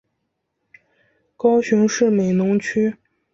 [1.37, 2.95] 高雄市美浓区